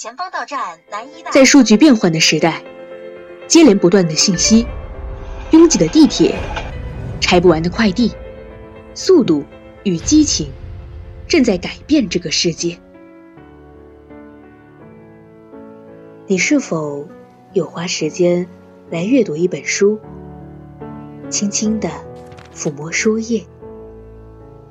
[0.00, 1.32] 前方到站南医大。
[1.32, 2.62] 在数据变换的时代，
[3.48, 4.64] 接连不断的信息，
[5.50, 6.36] 拥挤的地铁，
[7.20, 8.12] 拆不完的快递，
[8.94, 9.42] 速度
[9.82, 10.52] 与激情
[11.26, 12.78] 正在改变这个世界。
[16.28, 17.08] 你是否
[17.52, 18.46] 有花时间
[18.90, 19.98] 来阅读一本书，
[21.28, 21.90] 轻轻地
[22.54, 23.44] 抚摸书页，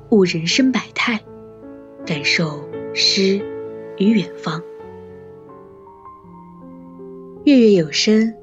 [0.08, 1.20] 悟人生百态，
[2.06, 3.42] 感受诗
[3.98, 4.62] 与远方？
[7.48, 8.34] 月月有声，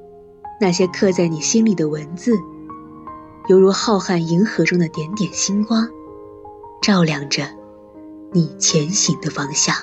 [0.60, 2.32] 那些刻在你心里的文字，
[3.48, 5.88] 犹如浩瀚银河中的点点星光，
[6.82, 7.44] 照亮着
[8.32, 9.76] 你前行的方向。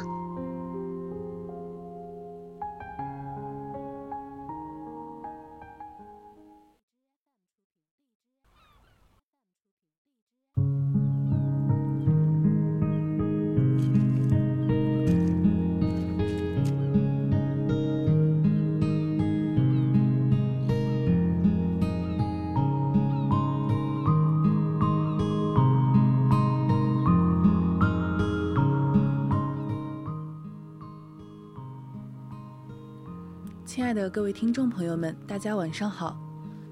[33.94, 36.18] 的各位听众朋友们，大家晚上好。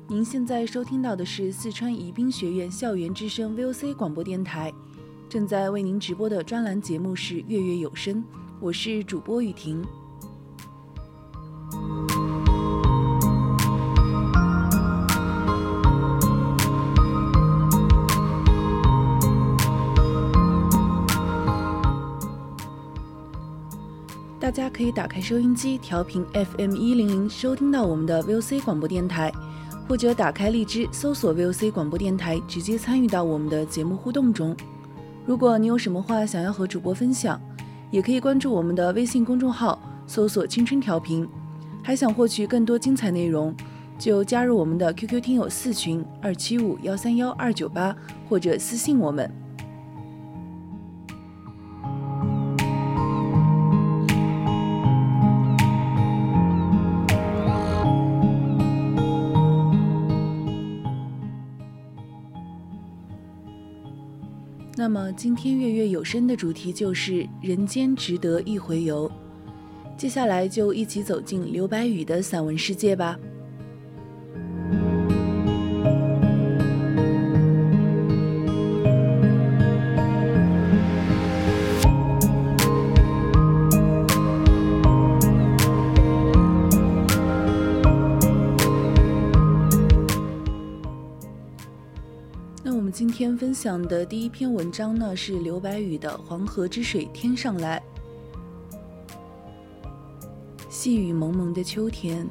[0.07, 4.73] 您现在收听到的是四川宜宾学院校园之声 VOC 广播电台，
[5.29, 8.15] 正在为您直播的专栏节目是《月月有声》，
[8.59, 9.85] 我是主播雨婷。
[24.51, 29.31] 大家可以打开收音机调频 FM 一零零，收听到我们的 VOC 广播电台，
[29.87, 34.53] 或者打开荔枝搜索 VOC 广播电台，直接参与到我们的节目互动中。
[35.25, 37.41] 如果你有什么话想要和主播分享，
[37.91, 41.25] 也可以关注我们的微信公众号，搜索“青春调频”。
[41.81, 43.55] 还想获取更多精彩内容，
[43.97, 47.95] 就加入我们的 QQ 听友四群二七五幺三幺二九八，
[48.27, 49.31] 或者私信我们。
[64.93, 69.09] 那么今天月月有声的主题就是“人间值得一回游”，
[69.95, 73.17] 接下来就一起走进刘白羽的散文世界吧。
[93.61, 97.79] 享的第一篇文章呢，是刘白羽的《黄河之水天上来》。
[100.67, 102.27] 细雨蒙蒙的秋天，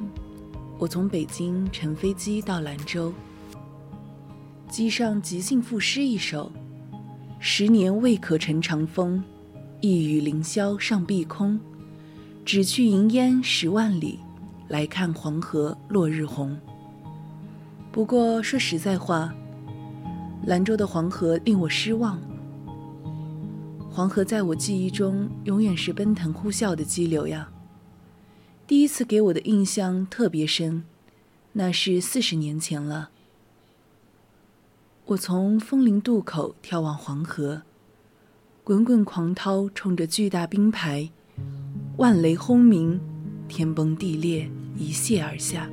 [0.77, 3.13] 我从北京乘飞机到兰州，
[4.69, 6.51] 机上即兴赋诗一首：
[7.39, 9.23] 十年未可乘长风，
[9.79, 11.57] 一雨凌霄上碧空。
[12.43, 14.19] 只去云烟十万里，
[14.67, 16.59] 来看黄河落日红。
[17.89, 19.33] 不过说实在话。
[20.45, 22.19] 兰州的黄河令我失望。
[23.89, 27.51] 黄河在我记忆中永远是奔腾呼啸的激流呀。
[28.65, 30.83] 第一次给我的印象特别深，
[31.53, 33.09] 那是四十年前了。
[35.07, 37.63] 我从枫林渡口眺望黄河，
[38.63, 41.09] 滚滚狂涛冲着巨大冰排，
[41.97, 42.99] 万雷轰鸣，
[43.49, 45.69] 天崩地裂，一泻而下。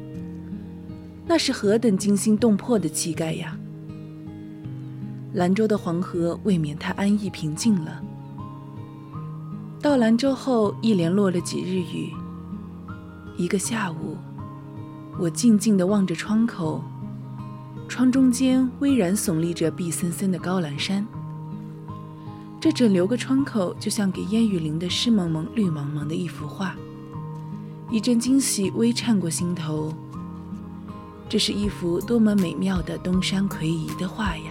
[1.26, 3.57] 那是何等惊心动魄的气概呀！
[5.38, 8.02] 兰州的黄河未免太安逸平静了。
[9.80, 12.12] 到兰州后，一连落了几日雨。
[13.36, 14.16] 一个下午，
[15.16, 16.82] 我静静地望着窗口，
[17.86, 21.06] 窗中间巍然耸立着碧森森的高兰山。
[22.60, 26.74] 这整流个窗口，就像给烟雨淋的湿蒙蒙、绿茫茫的一幅画。
[27.92, 29.94] 一阵惊喜微颤过心头，
[31.28, 34.50] 这是一幅多么美妙的东山魁夷的画呀！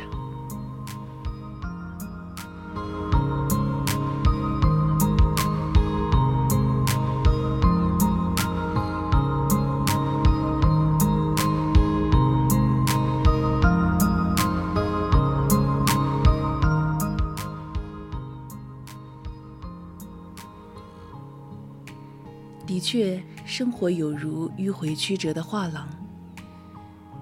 [23.57, 25.89] 生活有如迂回曲折的画廊，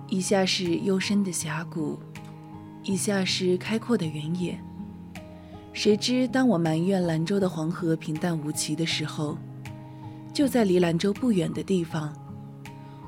[0.09, 1.97] 以下是幽深的峡谷，
[2.83, 4.59] 以下是开阔的原野。
[5.71, 9.37] 谁知，当我埋怨兰州的黄河平淡无奇的时候，
[10.33, 12.13] 就在离兰州不远的地方。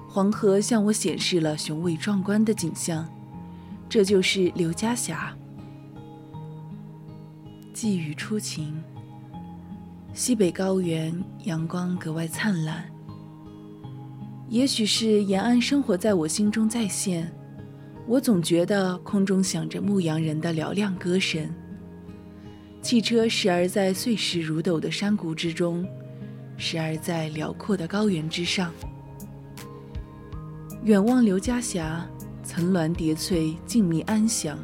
[0.08, 3.06] 黄河向我显示了雄伟壮观的景象，
[3.90, 5.36] 这就是刘家峡。
[7.74, 8.82] 季雨初晴，
[10.14, 11.14] 西北高原
[11.44, 12.90] 阳光格外灿烂。
[14.50, 17.30] 也许是延安生活在我心中再现，
[18.08, 21.50] 我总觉得空中响着牧羊人的嘹亮歌声。
[22.82, 25.86] 汽车时而在碎石如斗的山谷之中，
[26.56, 28.72] 时而在辽阔的高原之上。
[30.84, 32.08] 远望刘家峡，
[32.42, 34.58] 层峦叠翠，静谧安详。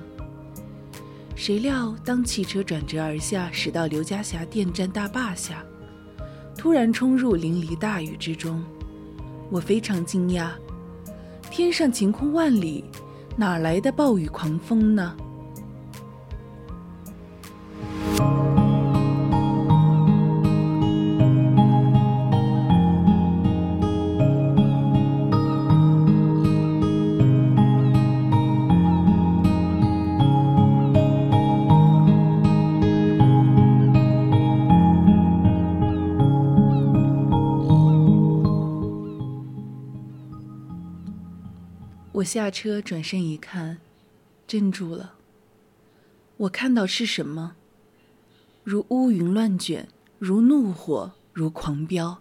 [1.36, 5.62] 谁料当汽车转折而下，驶到刘家峡电站大坝下，
[6.56, 8.64] 突然冲入淋漓大雨之中，
[9.50, 10.50] 我非常惊讶。
[11.51, 12.84] 天上晴空万里，
[13.36, 15.16] 哪来的暴雨狂风呢？
[42.24, 43.80] 我下车，转身一看，
[44.48, 45.16] 怔住了。
[46.38, 47.58] 我看到是什么？
[48.64, 49.90] 如乌云乱卷，
[50.20, 52.20] 如怒火，如狂飙。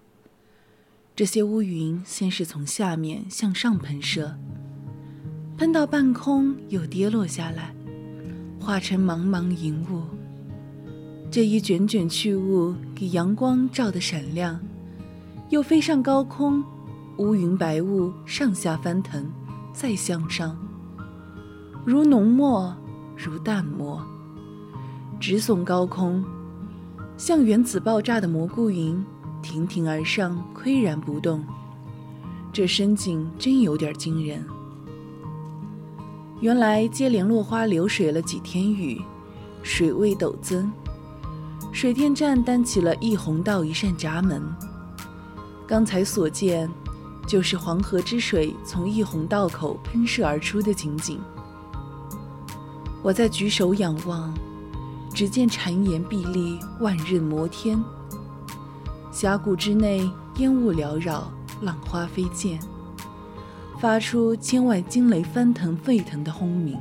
[1.15, 4.37] 这些乌云先是从下面向上喷射，
[5.57, 7.73] 喷到半空，又跌落下来，
[8.59, 10.03] 化成茫茫银雾。
[11.31, 14.61] 这一卷卷去雾，给阳光照得闪亮，
[15.51, 16.61] 又飞上高空，
[17.19, 19.31] 乌云白雾上下翻腾。
[19.73, 20.57] 再向上，
[21.85, 22.75] 如浓墨，
[23.17, 24.01] 如淡墨，
[25.19, 26.23] 直耸高空，
[27.17, 29.05] 像原子爆炸的蘑菇云，
[29.43, 31.43] 亭亭而上，岿然不动。
[32.53, 34.45] 这深景真有点惊人。
[36.41, 39.01] 原来接连落花流水了几天雨，
[39.63, 40.71] 水位陡增，
[41.73, 44.43] 水电站担起了一洪道一扇闸门。
[45.67, 46.71] 刚才所见。
[47.27, 51.21] 就是黄河之水从一洪道口喷射而出的情景。
[53.03, 54.33] 我在举手仰望，
[55.15, 57.83] 只见谗岩壁立，万仞摩天。
[59.11, 61.31] 峡谷之内烟雾缭绕，
[61.61, 62.59] 浪花飞溅，
[63.81, 66.79] 发出千万惊雷翻腾沸腾的轰鸣。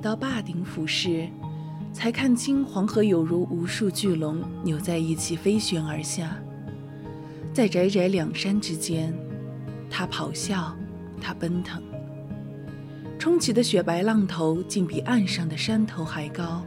[0.00, 1.28] 到坝顶俯视，
[1.92, 6.36] 才看清黄河有如无数巨龙扭在一起飞旋而下，
[7.52, 9.14] 在窄窄两山之间，
[9.90, 10.74] 它咆哮，
[11.20, 11.82] 它奔腾，
[13.18, 16.62] 冲起的雪白浪头竟比岸上的山头还高。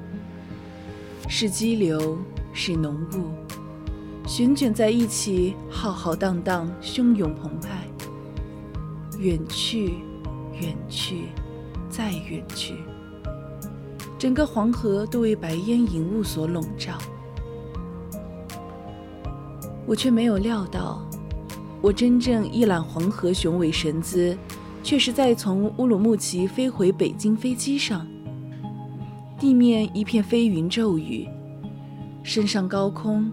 [1.28, 2.20] 是激流，
[2.54, 3.32] 是浓雾，
[4.28, 7.88] 旋卷在一起，浩浩荡荡，汹涌澎湃，
[9.18, 9.96] 远去，
[10.62, 11.30] 远去，
[11.90, 12.76] 再远去。
[14.24, 16.98] 整个黄河都为白烟银雾所笼罩，
[19.86, 21.06] 我却没有料到，
[21.82, 24.38] 我真正一览黄河雄伟神姿，
[24.82, 28.08] 却是在从乌鲁木齐飞回北京飞机上。
[29.38, 31.28] 地面一片飞云骤雨，
[32.24, 33.30] 升上高空，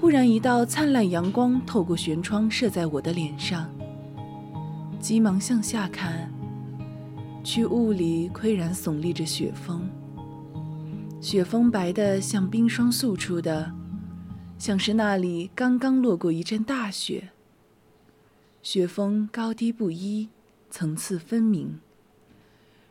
[0.00, 3.70] 忽然一道灿烂阳光透过舷窗射在我的脸上，
[4.98, 6.31] 急忙向下看。
[7.44, 9.82] 去雾里岿然耸立着雪峰，
[11.20, 13.72] 雪峰白的像冰霜塑出的，
[14.58, 17.30] 像是那里刚刚落过一阵大雪。
[18.62, 20.28] 雪峰高低不一，
[20.70, 21.80] 层次分明。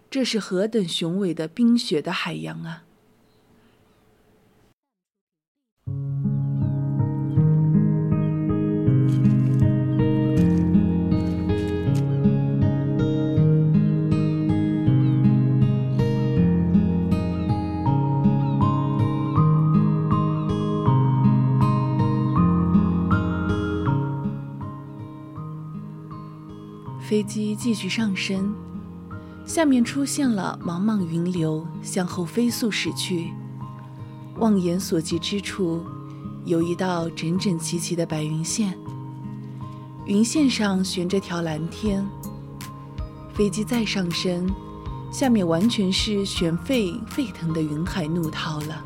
[0.09, 2.83] 这是何等雄伟的冰雪的海洋啊！
[27.11, 28.55] 飞机继续上升，
[29.45, 33.33] 下面出现了茫茫云流，向后飞速驶去。
[34.37, 35.83] 望眼所及之处，
[36.45, 38.77] 有一道整整齐齐的白云线，
[40.05, 42.07] 云线上悬着条蓝天，
[43.33, 44.49] 飞机再上升，
[45.11, 48.85] 下面完全是悬沸沸腾的云海怒涛了。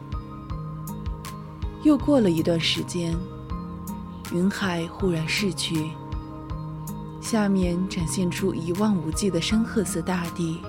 [1.83, 3.15] 又过了一段时间，
[4.33, 5.91] 云海忽然逝去，
[7.25, 10.59] 下面展现出一望无际的深褐色大地。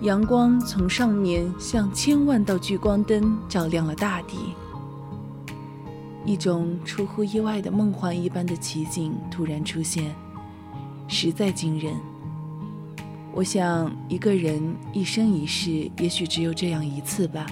[0.00, 4.56] 阳光从上面像千万道聚光灯照亮了大地，
[6.24, 10.12] 一种出乎意外的梦幻一般的奇景突然出现，
[11.06, 11.94] 实在惊人。
[13.32, 14.60] 我想，一个人
[14.92, 17.46] 一生一世，也许只有这样一次吧。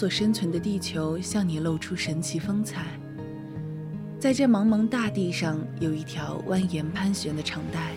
[0.00, 2.86] 所生存的地球向你露出神奇风采。
[4.18, 7.92] 在这茫茫大地上，有一条蜿蜒盘旋的长带。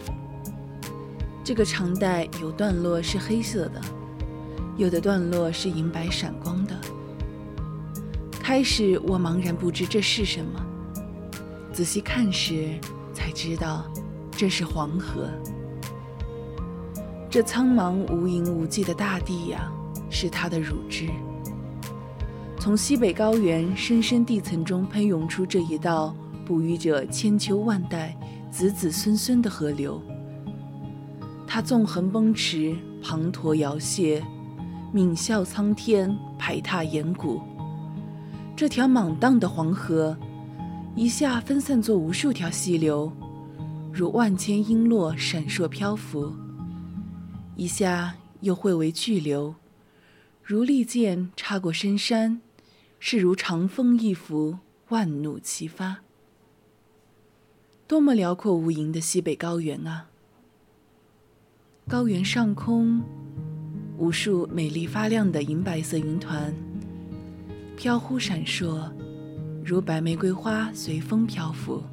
[1.45, 3.79] 这个长带有段落是黑色的，
[4.75, 6.75] 有的段落是银白闪光的。
[8.33, 10.61] 开始我茫然不知这是什么，
[11.71, 12.77] 仔细看时
[13.13, 13.89] 才知道，
[14.29, 15.29] 这是黄河。
[17.29, 19.71] 这苍茫无垠无际的大地呀，
[20.09, 21.07] 是它的乳汁。
[22.63, 26.15] 从西北高原深深地层中喷涌出这一道
[26.45, 28.17] 哺育着千秋万代
[28.49, 30.01] 子子孙孙的河流。
[31.45, 34.23] 它纵横奔驰，滂沱摇泻，
[34.93, 37.41] 泯笑苍天，排踏岩谷。
[38.55, 40.17] 这条莽荡的黄河，
[40.95, 43.11] 一下分散作无数条细流，
[43.91, 46.31] 如万千璎珞闪烁漂浮；
[47.57, 49.53] 一下又汇为巨流，
[50.41, 52.39] 如利剑插过深山。
[53.05, 55.97] 是如长风一拂，万弩齐发。
[57.85, 60.07] 多么辽阔无垠的西北高原啊！
[61.85, 63.03] 高原上空，
[63.97, 66.55] 无数美丽发亮的银白色云团，
[67.75, 68.89] 飘忽闪烁，
[69.65, 71.83] 如白玫瑰花随风漂浮。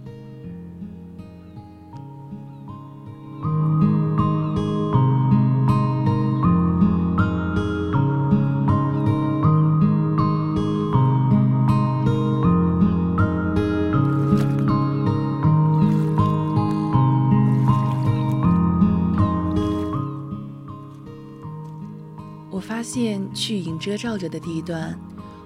[23.40, 24.94] 去影遮罩着的地段，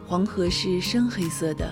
[0.05, 1.65] 黄河是深黑色的；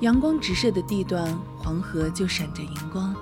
[0.00, 3.14] 阳光直射的地段，黄河就闪着银光。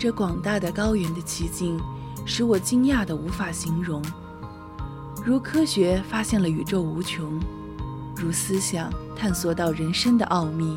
[0.00, 1.80] 这广大的高原的奇景，
[2.24, 4.02] 使我惊讶的无法形容。
[5.24, 7.38] 如科学发现了宇宙无穷，
[8.16, 10.76] 如思想探索到人生的奥秘，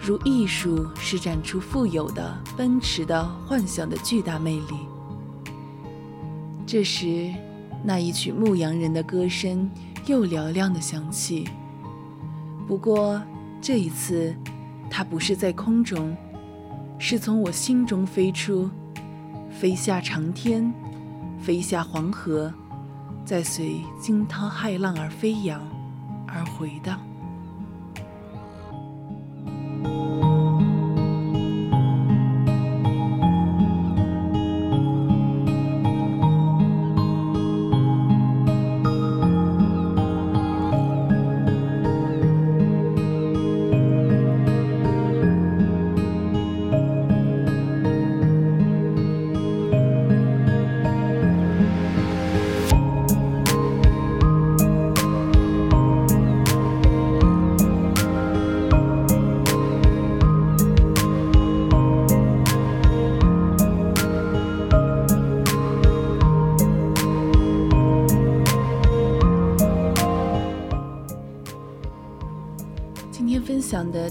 [0.00, 4.74] 如艺术施展出富有的、奔驰的、幻想的巨大魅力。
[6.66, 7.32] 这时。
[7.82, 9.70] 那一曲牧羊人的歌声
[10.06, 11.48] 又嘹亮的响起。
[12.66, 13.22] 不过
[13.60, 14.34] 这一次，
[14.90, 16.16] 它不是在空中，
[16.98, 18.68] 是从我心中飞出，
[19.50, 20.72] 飞下长天，
[21.40, 22.52] 飞下黄河，
[23.24, 25.60] 再随惊涛骇浪而飞扬，
[26.26, 27.00] 而回荡。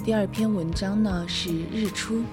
[0.08, 2.24] 第二篇文章呢是日出。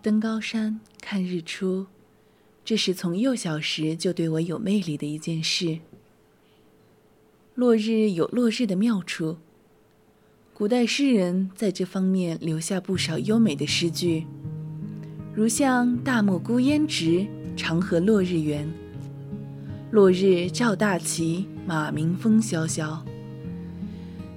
[0.00, 1.84] 登高山看日出。
[2.70, 5.80] 这是从幼小时就对我有魅力的一件事。
[7.56, 9.38] 落日有落日的妙处，
[10.54, 14.24] 古代诗人在这方面留下不少优美的诗句，
[15.34, 18.72] 如像“大漠孤烟直，长河落日圆”。
[19.90, 23.04] 落日照大旗，马鸣风萧萧。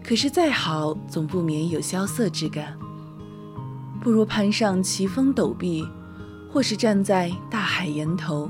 [0.04, 2.76] 可是再好，总不免有萧瑟之感。
[4.02, 5.88] 不如攀上奇峰陡壁，
[6.54, 8.48] 或是站在大海源头，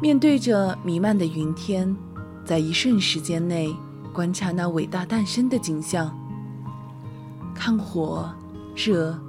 [0.00, 1.94] 面对着弥漫的云天，
[2.46, 3.76] 在一瞬时间内
[4.10, 6.10] 观察那伟大诞生的景象。
[7.54, 8.32] 看火、
[8.74, 9.20] 热、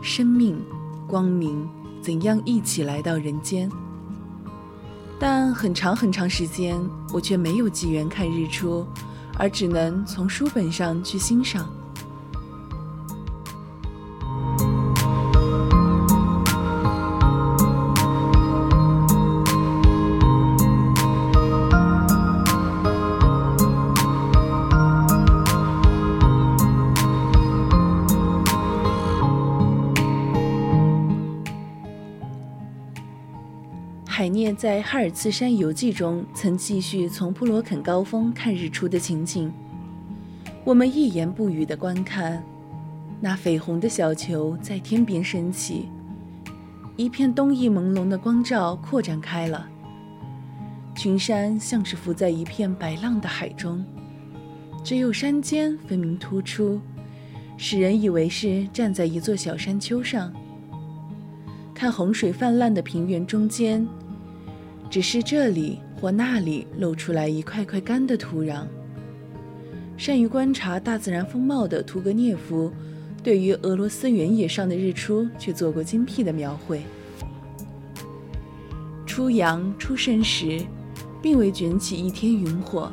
[0.00, 0.62] 生命、
[1.08, 1.68] 光明
[2.00, 3.68] 怎样一起来到人间。
[5.18, 6.80] 但很长很长时间，
[7.12, 8.86] 我却没有机缘看日出，
[9.36, 11.68] 而只能从书本上去欣赏。
[34.58, 39.52] 在《哈尔茨山游记》中曾继续从普罗肯高峰看日出的情景。
[40.64, 42.42] 我们一言不语地观看，
[43.20, 45.88] 那绯红的小球在天边升起，
[46.96, 49.68] 一片冬意朦胧的光照扩展开了。
[50.96, 53.84] 群山像是浮在一片白浪的海中，
[54.82, 56.80] 只有山尖分明突出，
[57.56, 60.32] 使人以为是站在一座小山丘上。
[61.72, 63.86] 看洪水泛滥的平原中间。
[64.90, 68.64] 只是这里或那里露出来一块块干的土壤。
[69.96, 72.72] 善于观察大自然风貌的屠格涅夫，
[73.22, 76.82] 对于俄罗斯原野上的日出却做过精辟的描绘。
[79.04, 80.60] 初阳初升时，
[81.20, 82.92] 并未卷起一天云火。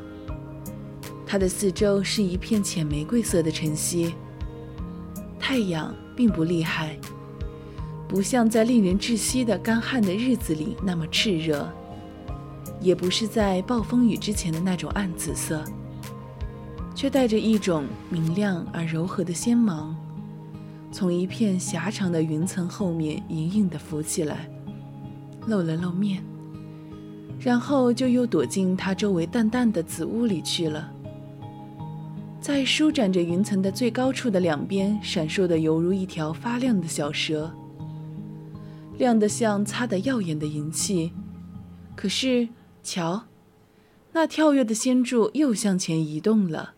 [1.27, 4.15] 它的四周是一片浅玫瑰色的晨曦。
[5.39, 6.97] 太阳并不厉害，
[8.07, 11.71] 不像在令人窒息的干旱的日子里那么炽热。
[12.85, 15.65] 也不是在暴风雨之前的那种暗紫色，
[16.93, 19.95] 却带着一种明亮而柔和的鲜芒，
[20.91, 24.47] 从一片狭长的云层后面隐隐地浮起来，
[25.47, 26.23] 露了露面，
[27.39, 30.91] 然后就又躲进它周围淡淡的紫雾里去了。
[32.39, 37.51] 在舒展着云层的最高处的两边，闪烁的犹如一条发亮的小蛇，
[38.99, 41.11] 亮得像擦得耀眼的银器，
[41.95, 42.47] 可是。
[42.85, 43.25] 瞧，
[44.13, 46.75] 那跳跃的仙柱又向前移动了，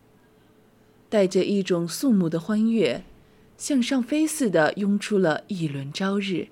[1.10, 3.04] 带着一种肃穆的欢悦，
[3.58, 6.48] 向上飞似的拥出了一轮朝日。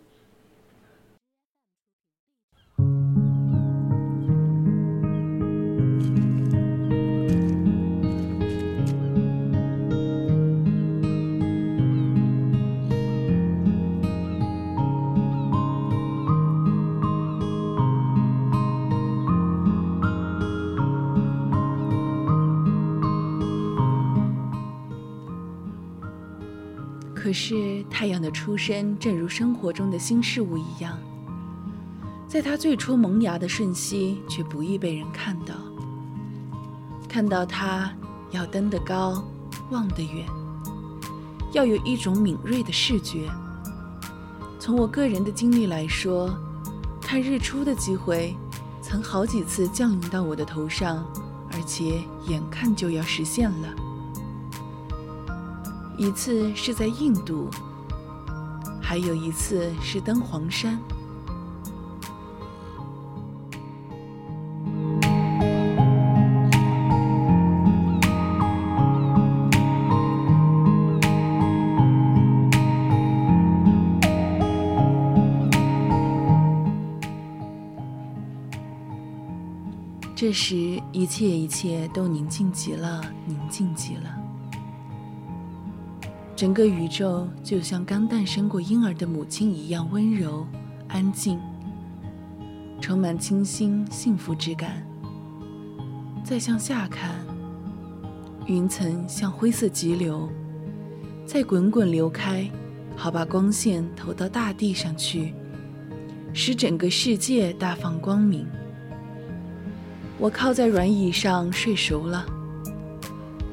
[27.38, 30.98] 是太阳的出生，正如生活中的新事物一样，
[32.26, 35.54] 在它最初萌芽的瞬息，却不易被人看到。
[37.06, 37.92] 看到它，
[38.30, 39.22] 要登得高，
[39.70, 40.26] 望得远，
[41.52, 43.30] 要有一种敏锐的视觉。
[44.58, 46.34] 从我个人的经历来说，
[47.02, 48.34] 看日出的机会，
[48.80, 51.04] 曾好几次降临到我的头上，
[51.52, 53.68] 而且眼看就要实现了。
[55.98, 57.48] 一次是在印度，
[58.80, 60.78] 还有一次是登黄山。
[80.14, 84.25] 这时，一切一切都宁静极了，宁静极了。
[86.36, 90.46] 整个宇宙就像刚诞生过婴儿的母亲一样温柔、
[90.86, 91.40] 安静，
[92.78, 94.86] 充满清新幸福之感。
[96.22, 97.24] 再向下看，
[98.44, 100.28] 云层像灰色急流，
[101.24, 102.46] 在滚滚流开，
[102.94, 105.32] 好把光线投到大地上去，
[106.34, 108.46] 使整个世界大放光明。
[110.18, 112.26] 我靠在软椅上睡熟了。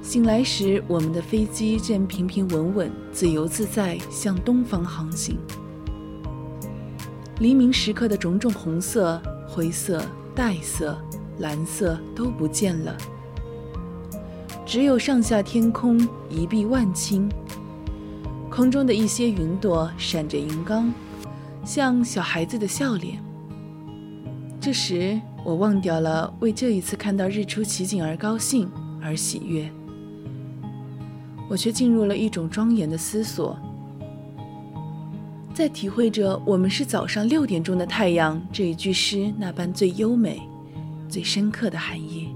[0.03, 5.37] 醒来时，我们的飞机正平平稳稳、自由自在向东方航行。
[7.39, 10.03] 黎明时刻的种种红色、灰色、
[10.35, 10.99] 黛色、
[11.39, 12.97] 蓝色都不见了。
[14.65, 15.97] 只有上下天空
[16.29, 17.29] 一碧万顷，
[18.51, 20.93] 空中的一些云朵闪着银光，
[21.63, 23.23] 像小孩子的笑脸。
[24.59, 28.69] 这时，我忘掉了为这一次看到日出奇景而高兴
[29.01, 29.71] 而喜悦，
[31.53, 33.55] 我却进入了一种庄严的思索，
[35.53, 40.41] 在体会着“我们是早上六点钟的太阳”这一句诗那般最优美、
[41.07, 42.29] 最深刻的含义。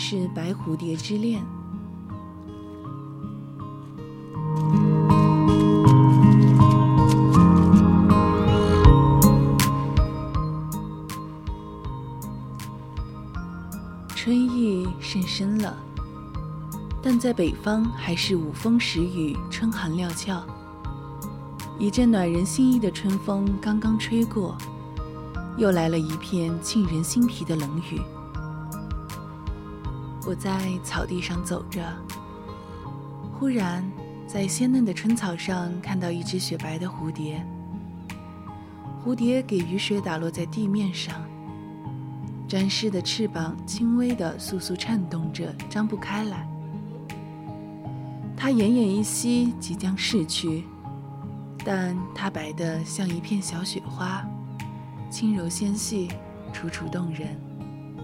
[0.00, 1.42] 是《白蝴蝶之恋》。
[14.14, 15.76] 春意甚深了，
[17.02, 20.46] 但在北方还是五风十雨，春寒料峭。
[21.76, 24.56] 一阵暖人心意的春风刚刚吹过，
[25.56, 28.00] 又来了一片沁人心脾的冷雨。
[30.28, 31.82] 我在草地上走着，
[33.32, 33.82] 忽然
[34.26, 37.42] 在鲜嫩的春草上看到一只雪白的蝴蝶。
[39.02, 41.14] 蝴蝶给雨水打落在地面上，
[42.46, 46.46] 沾湿的翅膀轻微的簌簌颤动着，张不开来。
[48.36, 50.64] 它奄奄一息，即将逝去，
[51.64, 54.22] 但它白得像一片小雪花，
[55.08, 56.08] 轻柔纤细，
[56.52, 57.34] 楚楚动人，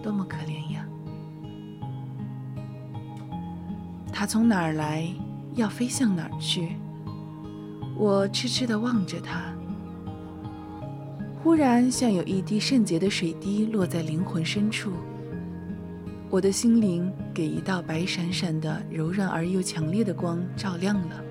[0.03, 0.87] 多么可怜呀！
[4.25, 5.07] 它从哪儿来，
[5.55, 6.77] 要飞向哪儿去？
[7.95, 9.53] 我痴痴地望着它，
[11.43, 14.93] 忽然像有一滴圣洁的水滴落在灵魂深处，
[16.31, 21.23] 我的心灵给一道白闪闪的、柔软而又强烈的光照亮了。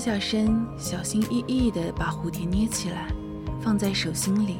[0.00, 3.12] 下身，小心翼翼地把蝴蝶捏起来，
[3.60, 4.56] 放在手心里。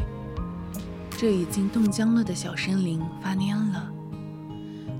[1.11, 3.91] 这已经冻僵了的小生灵发蔫了，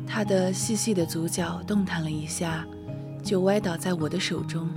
[0.07, 2.67] 它的细细的足角动弹了一下，
[3.23, 4.69] 就歪倒在我的手中。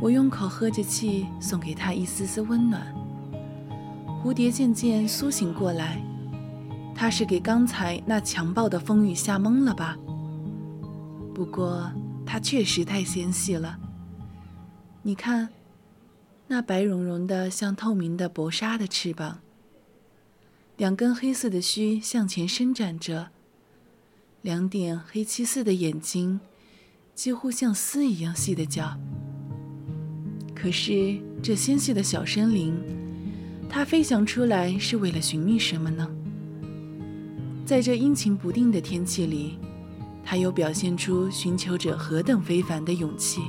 [0.00, 2.82] 我用口喝着气，送给它一丝丝温暖。
[4.22, 6.02] 蝴蝶渐渐苏醒过来，
[6.94, 9.96] 它是给刚才那强暴的风雨吓懵了吧？
[11.34, 11.90] 不过
[12.26, 13.78] 它确实太纤细了。
[15.02, 15.48] 你看，
[16.48, 19.40] 那白茸茸的、像透明的薄纱的翅膀，
[20.76, 23.30] 两根黑色的须向前伸展着，
[24.42, 26.38] 两点黑漆似的眼睛，
[27.14, 28.98] 几乎像丝一样细的脚。
[30.54, 32.78] 可是这纤细的小生灵，
[33.70, 36.06] 它飞翔出来是为了寻觅什么呢？
[37.64, 39.58] 在这阴晴不定的天气里，
[40.22, 43.40] 它又表现出寻求者何等非凡的勇气！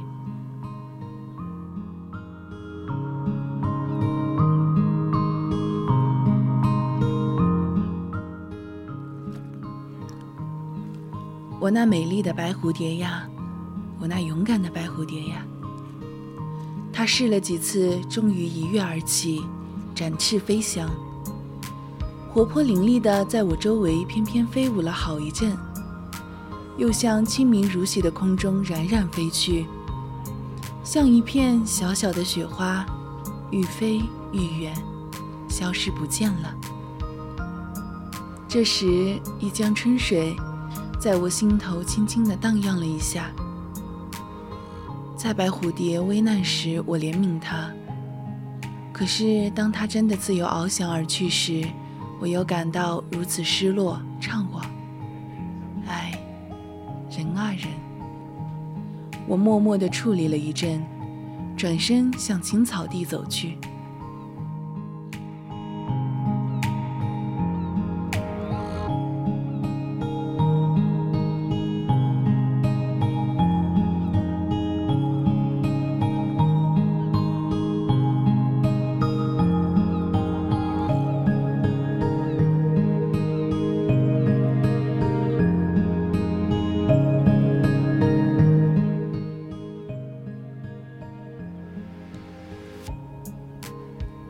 [11.73, 13.25] 那美丽的白蝴蝶呀，
[13.97, 15.45] 我那勇敢的白蝴蝶呀，
[16.91, 19.41] 它试了几次，终于一跃而起，
[19.95, 20.89] 展翅飞翔，
[22.29, 25.55] 活泼伶俐的在我周围翩翩飞舞了好一阵，
[26.77, 29.65] 又向清明如洗的空中冉冉飞去，
[30.83, 32.85] 像一片小小的雪花，
[33.49, 34.01] 愈飞
[34.33, 34.75] 愈远，
[35.47, 36.53] 消失不见了。
[38.45, 40.35] 这时，一江春水。
[41.01, 43.31] 在我心头轻轻地荡漾了一下。
[45.17, 47.71] 在白蝴蝶危难时，我怜悯它；
[48.93, 51.67] 可是当它真的自由翱翔而去时，
[52.19, 54.61] 我又感到如此失落怅惘。
[55.87, 56.11] 唉，
[57.09, 57.67] 人啊人！
[59.25, 60.85] 我默默地矗立了一阵，
[61.57, 63.57] 转身向青草地走去。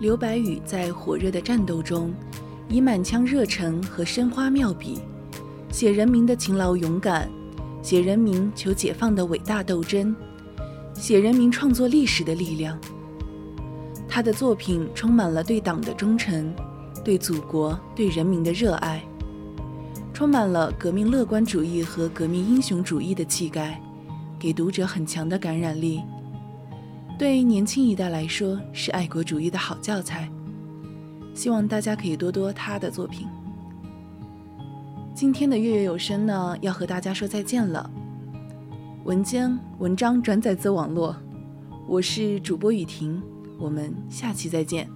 [0.02, 2.12] 刘白羽在火热的战斗中，
[2.68, 5.00] 以满腔热忱和生花妙笔，
[5.70, 7.30] 写人民的勤劳勇敢，
[7.84, 10.16] 写人民求解放的伟大斗争，
[10.96, 12.76] 写人民创作历史的力量。
[14.10, 16.52] 他的作品充满了对党的忠诚，
[17.06, 19.04] 对祖国、对人民的热爱，
[20.12, 23.80] 充满了革命乐观主义和革命英雄主义的气概，
[24.40, 26.02] 给读者很强的感染力。
[27.22, 30.28] 对年轻一代来说，是爱国主义的好教材。
[31.36, 33.28] 希望大家可以多多他的作品。
[35.14, 37.88] 今天的月月有声呢，要和大家说再见了。
[39.04, 41.16] 文间文章转载自网络，
[41.88, 43.22] 我是主播雨婷，
[43.60, 44.90] 我们下期再见。